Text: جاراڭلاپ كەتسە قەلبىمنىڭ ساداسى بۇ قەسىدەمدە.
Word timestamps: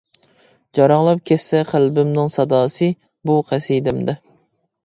جاراڭلاپ 0.77 1.21
كەتسە 1.31 1.59
قەلبىمنىڭ 1.73 2.31
ساداسى 2.37 2.89
بۇ 3.31 3.37
قەسىدەمدە. 3.51 4.21